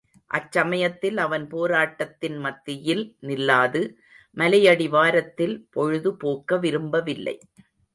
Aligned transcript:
அச்சமயத்தில் 0.31 1.17
அவன் 1.17 1.45
போராட்டத்தின் 1.47 2.37
மத்தியில் 2.37 3.05
நில்லாது 3.21 3.83
மலையடிவாரத்தில் 4.37 5.55
பொழுது 5.69 6.11
போக்கவிரும்பவில்லை. 6.23 7.37